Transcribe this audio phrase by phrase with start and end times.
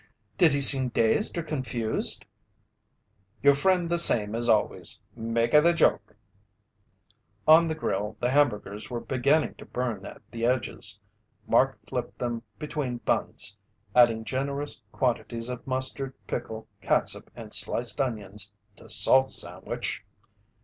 [0.35, 2.25] "Did he seem dazed or confused?"
[3.43, 5.03] "Your friend the same as always.
[5.15, 6.15] Make a the joke."
[7.47, 10.99] On the grill, the hamburgers were beginning to burn at the edges.
[11.45, 13.55] Mark flipped them between buns,
[13.95, 20.03] adding generous quantities of mustard, pickle, catsup, and sliced onions to Salt's sandwich.